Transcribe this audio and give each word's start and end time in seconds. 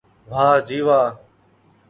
واہ 0.31 0.57
جی 0.67 0.79
واہ 0.87 1.07